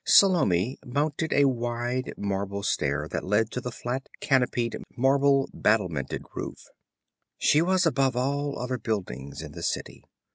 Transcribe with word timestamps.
Salome 0.03 0.79
mounted 0.83 1.31
a 1.31 1.45
wide 1.45 2.15
marble 2.17 2.63
stair 2.63 3.07
that 3.11 3.23
led 3.23 3.51
to 3.51 3.61
the 3.61 3.71
flat, 3.71 4.09
canopied, 4.19 4.77
marble 4.97 5.47
battlemented 5.53 6.23
roof. 6.33 6.69
She 7.37 7.61
was 7.61 7.85
above 7.85 8.15
all 8.15 8.57
other 8.57 8.79
buildings 8.79 9.43
in 9.43 9.51
the 9.51 9.61
city. 9.61 10.03